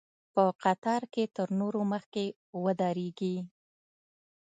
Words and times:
په 0.33 0.43
قطار 0.63 1.01
کې 1.13 1.23
تر 1.35 1.47
نورو 1.59 1.81
مخکې 1.93 2.23
ودرېږي. 2.63 3.35